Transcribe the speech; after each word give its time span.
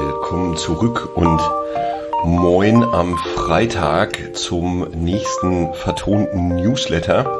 willkommen 0.00 0.56
zurück 0.56 1.16
und 1.16 1.40
moin 2.24 2.82
am 2.82 3.16
Freitag 3.16 4.34
zum 4.34 4.88
nächsten 4.90 5.72
vertonten 5.72 6.56
Newsletter. 6.56 7.30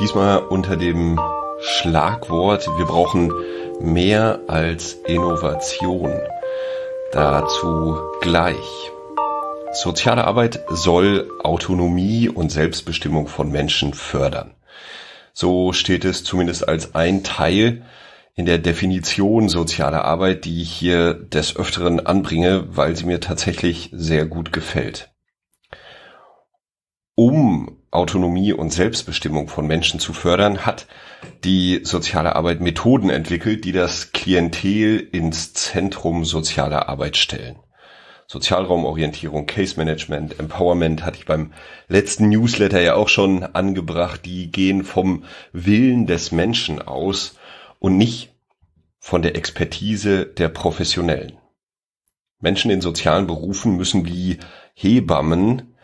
Diesmal 0.00 0.38
unter 0.38 0.76
dem 0.76 1.20
Schlagwort, 1.60 2.66
wir 2.76 2.86
brauchen 2.86 3.32
mehr 3.80 4.40
als 4.48 4.94
Innovation. 5.06 6.12
Dazu 7.12 7.98
gleich. 8.20 8.90
Soziale 9.72 10.24
Arbeit 10.24 10.64
soll 10.68 11.30
Autonomie 11.44 12.28
und 12.28 12.50
Selbstbestimmung 12.50 13.28
von 13.28 13.52
Menschen 13.52 13.94
fördern. 13.94 14.54
So 15.32 15.72
steht 15.72 16.04
es 16.04 16.24
zumindest 16.24 16.68
als 16.68 16.96
ein 16.96 17.22
Teil 17.22 17.82
in 18.36 18.44
der 18.44 18.58
Definition 18.58 19.48
sozialer 19.48 20.04
Arbeit, 20.04 20.44
die 20.44 20.60
ich 20.60 20.70
hier 20.70 21.14
des 21.14 21.56
Öfteren 21.56 22.04
anbringe, 22.06 22.76
weil 22.76 22.94
sie 22.94 23.06
mir 23.06 23.20
tatsächlich 23.20 23.90
sehr 23.92 24.26
gut 24.26 24.52
gefällt. 24.52 25.10
Um 27.14 27.78
Autonomie 27.90 28.52
und 28.52 28.74
Selbstbestimmung 28.74 29.48
von 29.48 29.66
Menschen 29.66 30.00
zu 30.00 30.12
fördern, 30.12 30.66
hat 30.66 30.86
die 31.44 31.80
soziale 31.82 32.36
Arbeit 32.36 32.60
Methoden 32.60 33.08
entwickelt, 33.08 33.64
die 33.64 33.72
das 33.72 34.12
Klientel 34.12 35.00
ins 35.00 35.54
Zentrum 35.54 36.26
sozialer 36.26 36.90
Arbeit 36.90 37.16
stellen. 37.16 37.56
Sozialraumorientierung, 38.26 39.46
Case 39.46 39.78
Management, 39.78 40.38
Empowerment 40.38 41.06
hatte 41.06 41.16
ich 41.16 41.24
beim 41.24 41.52
letzten 41.88 42.28
Newsletter 42.28 42.82
ja 42.82 42.94
auch 42.94 43.08
schon 43.08 43.44
angebracht. 43.44 44.26
Die 44.26 44.50
gehen 44.50 44.84
vom 44.84 45.24
Willen 45.52 46.06
des 46.06 46.32
Menschen 46.32 46.82
aus 46.82 47.38
und 47.78 47.96
nicht 47.96 48.34
von 48.98 49.22
der 49.22 49.36
Expertise 49.36 50.26
der 50.26 50.48
Professionellen. 50.48 51.38
Menschen 52.40 52.70
in 52.70 52.80
sozialen 52.80 53.26
Berufen 53.26 53.76
müssen 53.76 54.06
wie 54.06 54.38
Hebammen 54.74 55.74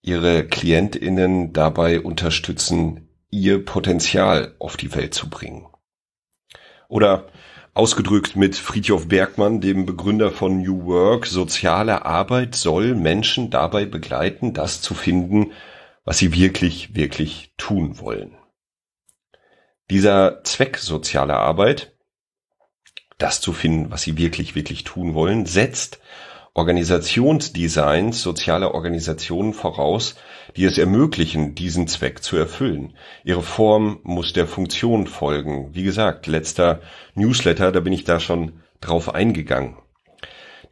ihre 0.00 0.46
Klientinnen 0.46 1.52
dabei 1.52 2.00
unterstützen, 2.00 3.08
ihr 3.30 3.64
Potenzial 3.64 4.54
auf 4.58 4.76
die 4.76 4.94
Welt 4.94 5.12
zu 5.12 5.28
bringen. 5.28 5.66
Oder 6.88 7.26
ausgedrückt 7.74 8.34
mit 8.34 8.56
Friedhof 8.56 9.08
Bergmann, 9.08 9.60
dem 9.60 9.84
Begründer 9.84 10.30
von 10.30 10.62
New 10.62 10.86
Work, 10.86 11.26
soziale 11.26 12.06
Arbeit 12.06 12.54
soll 12.54 12.94
Menschen 12.94 13.50
dabei 13.50 13.84
begleiten, 13.84 14.54
das 14.54 14.80
zu 14.80 14.94
finden, 14.94 15.52
was 16.04 16.18
sie 16.18 16.32
wirklich, 16.32 16.94
wirklich 16.94 17.52
tun 17.58 17.98
wollen. 17.98 18.37
Dieser 19.90 20.44
Zweck 20.44 20.76
sozialer 20.76 21.38
Arbeit, 21.38 21.92
das 23.16 23.40
zu 23.40 23.52
finden, 23.52 23.90
was 23.90 24.02
sie 24.02 24.18
wirklich, 24.18 24.54
wirklich 24.54 24.84
tun 24.84 25.14
wollen, 25.14 25.46
setzt 25.46 25.98
Organisationsdesigns 26.54 28.20
sozialer 28.20 28.74
Organisationen 28.74 29.54
voraus, 29.54 30.16
die 30.56 30.64
es 30.64 30.76
ermöglichen, 30.76 31.54
diesen 31.54 31.86
Zweck 31.86 32.22
zu 32.22 32.36
erfüllen. 32.36 32.96
Ihre 33.24 33.42
Form 33.42 34.00
muss 34.02 34.32
der 34.32 34.46
Funktion 34.46 35.06
folgen. 35.06 35.74
Wie 35.74 35.84
gesagt, 35.84 36.26
letzter 36.26 36.80
Newsletter, 37.14 37.70
da 37.70 37.80
bin 37.80 37.92
ich 37.92 38.04
da 38.04 38.18
schon 38.18 38.60
drauf 38.80 39.14
eingegangen. 39.14 39.76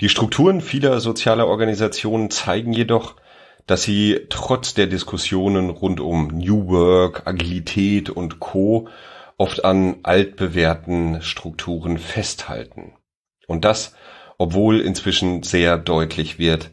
Die 0.00 0.09
Strukturen 0.09 0.61
vieler 0.61 1.00
sozialer 1.00 1.47
Organisationen 1.47 2.31
zeigen 2.31 2.72
jedoch, 2.72 3.17
dass 3.67 3.83
sie 3.83 4.20
trotz 4.28 4.75
der 4.75 4.86
Diskussionen 4.86 5.70
rund 5.70 6.00
um 6.00 6.28
New 6.28 6.69
Work, 6.69 7.27
Agilität 7.27 8.11
und 8.11 8.41
Co 8.41 8.89
oft 9.39 9.64
an 9.64 9.97
altbewährten 10.03 11.20
Strukturen 11.22 11.98
festhalten. 11.98 12.94
Und 13.47 13.64
das, 13.64 13.94
obwohl 14.38 14.81
inzwischen 14.81 15.43
sehr 15.43 15.78
deutlich 15.78 16.38
wird, 16.38 16.71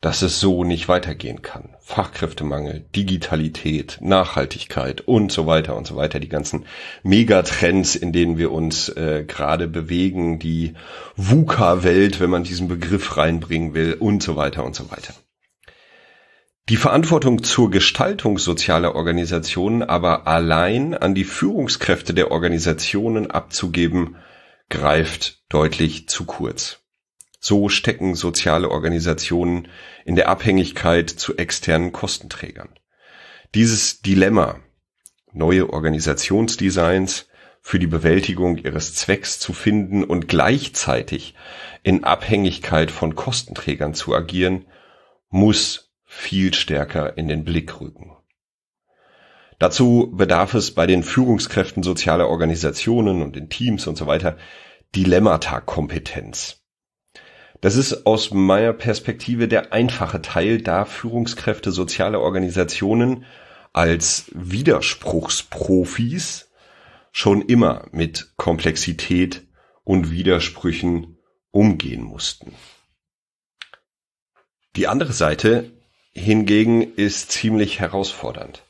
dass 0.00 0.20
es 0.20 0.38
so 0.38 0.64
nicht 0.64 0.86
weitergehen 0.86 1.40
kann. 1.40 1.70
Fachkräftemangel, 1.80 2.84
Digitalität, 2.94 3.98
Nachhaltigkeit 4.02 5.00
und 5.00 5.32
so 5.32 5.46
weiter 5.46 5.74
und 5.76 5.86
so 5.86 5.96
weiter. 5.96 6.20
Die 6.20 6.28
ganzen 6.28 6.66
Megatrends, 7.02 7.96
in 7.96 8.12
denen 8.12 8.36
wir 8.36 8.52
uns 8.52 8.90
äh, 8.90 9.24
gerade 9.26 9.66
bewegen, 9.66 10.38
die 10.38 10.74
VUCA-Welt, 11.16 12.20
wenn 12.20 12.28
man 12.28 12.44
diesen 12.44 12.68
Begriff 12.68 13.16
reinbringen 13.16 13.72
will 13.72 13.94
und 13.94 14.22
so 14.22 14.36
weiter 14.36 14.62
und 14.64 14.76
so 14.76 14.90
weiter. 14.90 15.14
Die 16.70 16.78
Verantwortung 16.78 17.42
zur 17.42 17.70
Gestaltung 17.70 18.38
sozialer 18.38 18.94
Organisationen 18.94 19.82
aber 19.82 20.26
allein 20.26 20.94
an 20.94 21.14
die 21.14 21.24
Führungskräfte 21.24 22.14
der 22.14 22.30
Organisationen 22.30 23.30
abzugeben, 23.30 24.16
greift 24.70 25.42
deutlich 25.50 26.08
zu 26.08 26.24
kurz. 26.24 26.80
So 27.38 27.68
stecken 27.68 28.14
soziale 28.14 28.70
Organisationen 28.70 29.68
in 30.06 30.16
der 30.16 30.30
Abhängigkeit 30.30 31.10
zu 31.10 31.36
externen 31.36 31.92
Kostenträgern. 31.92 32.70
Dieses 33.54 34.00
Dilemma, 34.00 34.58
neue 35.34 35.68
Organisationsdesigns 35.68 37.28
für 37.60 37.78
die 37.78 37.86
Bewältigung 37.86 38.56
ihres 38.56 38.94
Zwecks 38.94 39.38
zu 39.38 39.52
finden 39.52 40.02
und 40.02 40.28
gleichzeitig 40.28 41.34
in 41.82 42.04
Abhängigkeit 42.04 42.90
von 42.90 43.14
Kostenträgern 43.14 43.92
zu 43.92 44.14
agieren, 44.14 44.64
muss 45.28 45.93
viel 46.16 46.54
stärker 46.54 47.18
in 47.18 47.28
den 47.28 47.44
Blick 47.44 47.80
rücken. 47.80 48.16
Dazu 49.58 50.10
bedarf 50.14 50.54
es 50.54 50.74
bei 50.74 50.86
den 50.86 51.02
Führungskräften 51.02 51.82
sozialer 51.82 52.28
Organisationen 52.28 53.20
und 53.22 53.36
in 53.36 53.50
Teams 53.50 53.86
und 53.86 53.96
so 53.96 54.06
weiter 54.06 54.38
Dilemmata-Kompetenz. 54.94 56.62
Das 57.60 57.76
ist 57.76 58.06
aus 58.06 58.30
meiner 58.32 58.72
Perspektive 58.72 59.46
der 59.48 59.72
einfache 59.72 60.22
Teil, 60.22 60.62
da 60.62 60.84
Führungskräfte 60.84 61.72
sozialer 61.72 62.20
Organisationen 62.20 63.24
als 63.72 64.30
Widerspruchsprofis 64.34 66.50
schon 67.10 67.42
immer 67.42 67.88
mit 67.90 68.34
Komplexität 68.36 69.48
und 69.82 70.10
Widersprüchen 70.10 71.18
umgehen 71.50 72.02
mussten. 72.02 72.54
Die 74.76 74.86
andere 74.88 75.12
Seite 75.12 75.70
hingegen 76.14 76.94
ist 76.94 77.32
ziemlich 77.32 77.80
herausfordernd. 77.80 78.62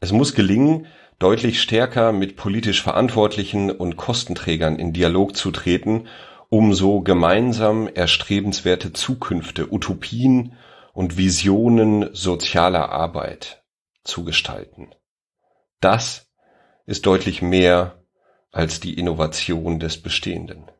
Es 0.00 0.12
muss 0.12 0.34
gelingen, 0.34 0.86
deutlich 1.18 1.62
stärker 1.62 2.12
mit 2.12 2.36
politisch 2.36 2.82
Verantwortlichen 2.82 3.70
und 3.70 3.96
Kostenträgern 3.96 4.78
in 4.78 4.92
Dialog 4.92 5.36
zu 5.36 5.50
treten, 5.50 6.08
um 6.48 6.74
so 6.74 7.00
gemeinsam 7.00 7.88
erstrebenswerte 7.88 8.92
Zukünfte, 8.92 9.72
Utopien 9.72 10.56
und 10.92 11.16
Visionen 11.16 12.14
sozialer 12.14 12.90
Arbeit 12.90 13.64
zu 14.04 14.24
gestalten. 14.24 14.90
Das 15.80 16.30
ist 16.86 17.06
deutlich 17.06 17.42
mehr 17.42 18.04
als 18.52 18.80
die 18.80 18.94
Innovation 18.94 19.80
des 19.80 20.00
Bestehenden. 20.00 20.70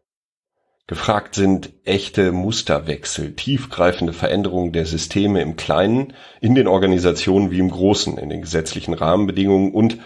Gefragt 0.87 1.35
sind 1.35 1.73
echte 1.85 2.31
Musterwechsel, 2.31 3.35
tiefgreifende 3.35 4.13
Veränderungen 4.13 4.73
der 4.73 4.85
Systeme 4.85 5.41
im 5.41 5.57
Kleinen, 5.57 6.13
in 6.43 6.55
den 6.55 6.69
Organisationen 6.69 7.51
wie 7.51 7.59
im 7.59 7.71
Großen, 7.71 8.19
in 8.19 8.29
den 8.29 8.43
gesetzlichen 8.43 8.93
Rahmenbedingungen 8.93 9.73
und 9.73 9.99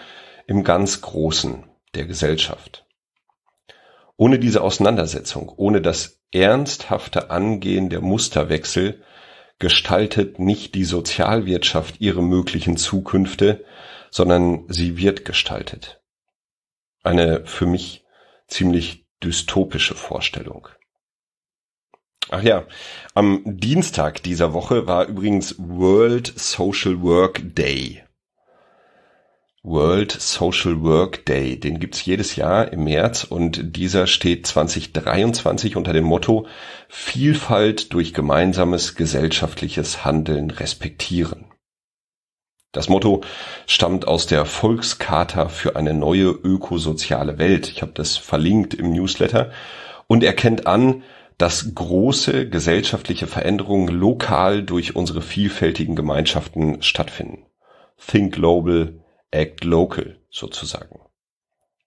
im 0.47 0.63
ganz 0.63 1.01
Großen 1.01 1.65
der 1.95 2.07
Gesellschaft. 2.07 2.87
Ohne 4.17 4.39
diese 4.39 4.63
Auseinandersetzung, 4.63 5.53
ohne 5.57 5.81
das 5.81 6.21
ernsthafte 6.33 7.31
Angehen 7.31 7.89
der 7.89 8.01
Musterwechsel 8.01 9.03
gestaltet 9.59 10.39
nicht 10.39 10.77
die 10.77 10.85
Sozialwirtschaft 10.85 12.01
ihre 12.01 12.23
möglichen 12.23 12.77
Zukünfte, 12.77 13.65
sondern 14.11 14.65
sie 14.69 14.97
wird 14.97 15.25
gestaltet. 15.25 16.01
Eine 17.03 17.45
für 17.47 17.67
mich 17.67 18.05
ziemlich 18.47 19.08
dystopische 19.23 19.95
Vorstellung. 19.95 20.69
Ach 22.31 22.43
ja, 22.43 22.67
am 23.15 23.43
Dienstag 23.45 24.23
dieser 24.23 24.53
Woche 24.53 24.87
war 24.87 25.07
übrigens 25.07 25.55
World 25.59 26.33
Social 26.37 27.01
Work 27.01 27.55
Day. 27.55 28.03
World 29.63 30.13
Social 30.13 30.83
Work 30.83 31.27
Day, 31.27 31.59
den 31.59 31.81
gibt's 31.81 32.05
jedes 32.05 32.37
Jahr 32.37 32.73
im 32.73 32.85
März 32.85 33.25
und 33.25 33.77
dieser 33.77 34.07
steht 34.07 34.47
2023 34.47 35.77
unter 35.77 35.93
dem 35.93 36.05
Motto 36.05 36.47
Vielfalt 36.89 37.93
durch 37.93 38.15
gemeinsames 38.15 38.95
gesellschaftliches 38.95 40.05
Handeln 40.05 40.51
respektieren. 40.51 41.48
Das 42.73 42.91
Motto 42.91 43.23
stammt 43.67 44.07
aus 44.07 44.27
der 44.27 44.45
Volkscharta 44.45 45.49
für 45.49 45.75
eine 45.75 45.95
neue 45.95 46.29
ökosoziale 46.29 47.39
Welt. 47.39 47.71
Ich 47.71 47.81
habe 47.81 47.93
das 47.95 48.19
verlinkt 48.19 48.75
im 48.75 48.93
Newsletter 48.93 49.51
und 50.07 50.23
erkennt 50.23 50.67
an, 50.67 51.03
dass 51.39 51.75
große 51.75 52.51
gesellschaftliche 52.51 53.27
Veränderungen 53.27 53.89
lokal 53.89 54.63
durch 54.65 54.97
unsere 54.97 55.23
vielfältigen 55.23 55.97
Gemeinschaften 55.97 56.83
stattfinden. 56.83 57.47
Think 57.97 58.35
global, 58.35 59.01
act 59.31 59.65
local 59.65 60.19
sozusagen. 60.31 61.01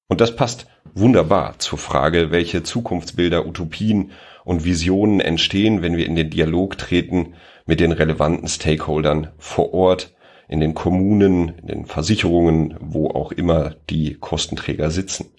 Und 0.08 0.20
das 0.20 0.36
passt 0.36 0.66
wunderbar 0.94 1.60
zur 1.60 1.78
Frage, 1.78 2.32
welche 2.32 2.64
Zukunftsbilder, 2.64 3.46
Utopien 3.46 4.12
und 4.44 4.66
Visionen 4.66 5.20
entstehen, 5.20 5.84
wenn 5.84 5.96
wir 5.96 6.08
in 6.08 6.16
den 6.16 6.32
Dialog 6.32 6.78
treten 6.78 7.36
mit 7.66 7.80
den 7.80 7.92
relevanten 7.92 8.48
Stakeholdern 8.48 9.32
vor 9.38 9.74
Ort, 9.74 10.14
in 10.52 10.60
den 10.60 10.74
Kommunen, 10.76 11.58
in 11.60 11.68
den 11.68 11.86
Versicherungen, 11.86 12.76
wo 12.82 13.10
auch 13.10 13.32
immer 13.32 13.76
die 13.90 14.16
Kostenträger 14.16 14.92
sitzen. 14.92 15.32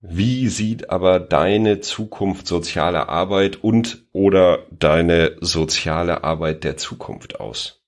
Wie 0.00 0.46
sieht 0.46 0.90
aber 0.90 1.18
deine 1.18 1.80
Zukunft 1.80 2.46
soziale 2.46 3.08
Arbeit 3.08 3.56
und 3.56 4.04
oder 4.12 4.60
deine 4.70 5.36
soziale 5.40 6.22
Arbeit 6.22 6.62
der 6.62 6.76
Zukunft 6.76 7.40
aus? 7.40 7.82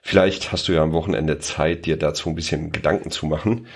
Vielleicht 0.00 0.50
hast 0.50 0.66
du 0.66 0.72
ja 0.72 0.82
am 0.82 0.92
Wochenende 0.92 1.38
Zeit, 1.38 1.86
dir 1.86 1.96
dazu 1.96 2.28
ein 2.28 2.34
bisschen 2.34 2.72
Gedanken 2.72 3.12
zu 3.12 3.26
machen. 3.26 3.68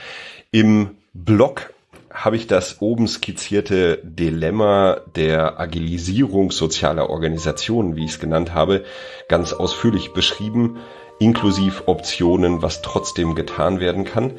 Im 0.50 0.96
Blog 1.14 1.72
habe 2.16 2.36
ich 2.36 2.46
das 2.46 2.80
oben 2.80 3.06
skizzierte 3.06 4.00
Dilemma 4.02 5.00
der 5.14 5.60
Agilisierung 5.60 6.50
sozialer 6.50 7.10
Organisationen, 7.10 7.94
wie 7.94 8.06
ich 8.06 8.12
es 8.12 8.20
genannt 8.20 8.54
habe, 8.54 8.84
ganz 9.28 9.52
ausführlich 9.52 10.14
beschrieben, 10.14 10.78
inklusive 11.18 11.88
Optionen, 11.88 12.62
was 12.62 12.80
trotzdem 12.80 13.34
getan 13.34 13.80
werden 13.80 14.04
kann. 14.04 14.32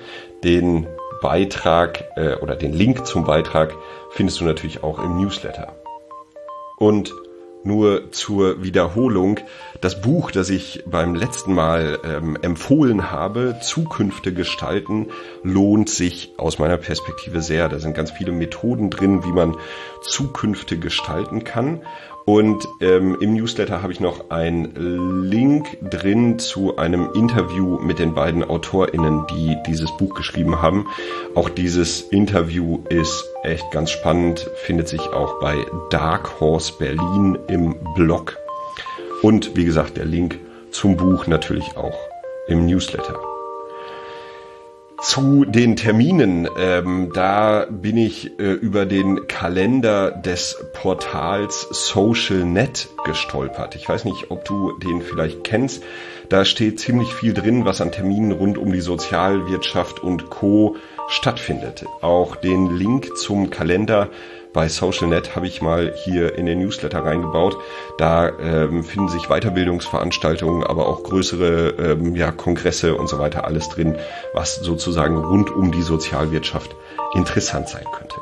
Den 0.43 0.87
Beitrag 1.21 2.03
äh, 2.15 2.35
oder 2.35 2.55
den 2.55 2.73
Link 2.73 3.05
zum 3.05 3.25
Beitrag 3.25 3.75
findest 4.09 4.41
du 4.41 4.45
natürlich 4.45 4.83
auch 4.83 4.97
im 4.97 5.17
Newsletter. 5.17 5.75
Und 6.77 7.13
nur 7.67 8.11
zur 8.11 8.63
Wiederholung, 8.63 9.39
das 9.81 10.01
Buch, 10.01 10.31
das 10.31 10.49
ich 10.49 10.83
beim 10.87 11.13
letzten 11.13 11.53
Mal 11.53 11.99
ähm, 12.03 12.37
empfohlen 12.41 13.11
habe, 13.11 13.59
Zukünfte 13.61 14.33
gestalten, 14.33 15.07
lohnt 15.43 15.89
sich 15.89 16.33
aus 16.37 16.57
meiner 16.57 16.77
Perspektive 16.77 17.41
sehr. 17.41 17.69
Da 17.69 17.77
sind 17.77 17.95
ganz 17.95 18.11
viele 18.11 18.31
Methoden 18.31 18.89
drin, 18.89 19.23
wie 19.23 19.31
man 19.31 19.55
Zukünfte 20.01 20.79
gestalten 20.79 21.43
kann. 21.43 21.83
Und 22.27 22.67
ähm, 22.81 23.17
im 23.21 23.35
Newsletter 23.35 23.81
habe 23.81 23.93
ich 23.93 24.01
noch 24.01 24.31
einen 24.31 25.23
Link 25.23 25.77
drin 25.89 26.37
zu 26.39 26.75
einem 26.75 27.09
Interview 27.15 27.79
mit 27.79 27.99
den 27.99 28.13
beiden 28.13 28.43
AutorInnen, 28.43 29.25
die 29.27 29.55
dieses 29.65 29.95
Buch 29.95 30.13
geschrieben 30.13 30.61
haben. 30.61 30.87
Auch 31.35 31.47
dieses 31.47 32.01
Interview 32.01 32.79
ist 32.89 33.23
echt 33.43 33.71
ganz 33.71 33.91
spannend, 33.91 34.45
findet 34.65 34.89
sich 34.89 34.99
auch 34.99 35.39
bei 35.39 35.55
Dark 35.89 36.41
Horse 36.41 36.73
Berlin 36.77 37.37
im 37.47 37.77
Blog. 37.95 38.37
Und 39.21 39.55
wie 39.55 39.63
gesagt, 39.63 39.95
der 39.95 40.05
Link 40.05 40.37
zum 40.71 40.97
Buch 40.97 41.27
natürlich 41.27 41.77
auch 41.77 41.97
im 42.49 42.65
Newsletter. 42.65 43.36
Zu 44.99 45.45
den 45.45 45.75
Terminen, 45.75 46.49
ähm, 46.57 47.11
da 47.13 47.67
bin 47.69 47.97
ich 47.97 48.39
äh, 48.39 48.51
über 48.53 48.87
den 48.87 49.27
Kalender 49.27 50.09
des 50.09 50.57
Portals 50.73 51.67
SocialNet 51.69 52.89
gestolpert. 53.05 53.75
Ich 53.75 53.87
weiß 53.87 54.05
nicht, 54.05 54.31
ob 54.31 54.43
du 54.45 54.75
den 54.79 55.03
vielleicht 55.03 55.43
kennst. 55.43 55.83
Da 56.29 56.45
steht 56.45 56.79
ziemlich 56.79 57.13
viel 57.13 57.35
drin, 57.35 57.63
was 57.63 57.79
an 57.79 57.91
Terminen 57.91 58.31
rund 58.31 58.57
um 58.57 58.71
die 58.71 58.81
Sozialwirtschaft 58.81 60.01
und 60.01 60.31
Co 60.31 60.77
stattfindet. 61.07 61.85
Auch 62.01 62.35
den 62.35 62.75
Link 62.75 63.15
zum 63.17 63.51
Kalender 63.51 64.09
bei 64.57 64.69
SocialNet 64.69 65.35
habe 65.35 65.45
ich 65.45 65.61
mal 65.61 65.93
hier 66.03 66.35
in 66.35 66.47
den 66.47 66.57
Newsletter 66.57 67.05
reingebaut. 67.05 67.57
Da 67.99 68.27
ähm, 68.39 68.83
finden 68.83 69.07
sich 69.07 69.27
Weiterbildungsveranstaltungen, 69.27 70.63
aber 70.63 70.87
auch 70.87 71.03
größere 71.03 71.75
ähm, 71.77 72.15
ja, 72.15 72.31
Kongresse 72.31 72.95
und 72.95 73.07
so 73.07 73.19
weiter 73.19 73.45
alles 73.45 73.69
drin, 73.69 73.97
was 74.33 74.55
sozusagen 74.55 75.15
rund 75.15 75.51
um 75.51 75.71
die 75.71 75.83
Sozialwirtschaft 75.83 76.75
interessant 77.13 77.69
sein 77.69 77.85
könnte. 77.95 78.15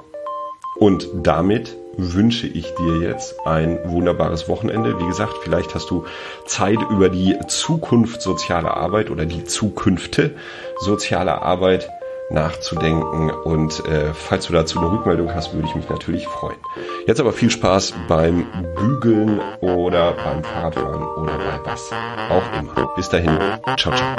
Und 0.78 1.08
damit 1.14 1.78
wünsche 1.96 2.48
ich 2.48 2.76
dir 2.76 3.00
jetzt 3.00 3.36
ein 3.46 3.80
wunderbares 3.86 4.50
Wochenende. 4.50 5.00
Wie 5.00 5.08
gesagt, 5.08 5.36
vielleicht 5.42 5.74
hast 5.74 5.90
du 5.90 6.04
Zeit 6.46 6.80
über 6.92 7.08
die 7.08 7.38
Zukunft 7.48 8.22
sozialer 8.22 8.76
Arbeit 8.76 9.10
oder 9.10 9.26
die 9.26 9.46
Zukünfte 9.46 10.36
sozialer 10.82 11.44
Arbeit 11.44 11.90
nachzudenken. 12.30 13.30
Und 13.30 13.86
äh, 13.86 14.13
falls 14.13 14.48
du 14.48 14.54
dazu 14.54 14.80
eine 14.80 14.92
Rückmeldung 14.92 15.33
hast, 15.33 15.54
würde 15.54 15.68
ich 15.68 15.75
mich 15.75 15.89
natürlich 15.89 16.27
freuen. 16.27 16.57
Jetzt 17.07 17.19
aber 17.19 17.33
viel 17.33 17.51
Spaß 17.51 17.94
beim 18.07 18.45
Bügeln 18.75 19.39
oder 19.62 20.13
beim 20.13 20.44
Fahrradfahren 20.44 21.04
oder 21.04 21.38
bei 21.38 21.60
was 21.63 21.92
auch 22.30 22.60
immer. 22.60 22.89
Bis 22.95 23.10
dahin, 23.10 23.38
ciao, 23.77 23.95
ciao. 23.95 24.16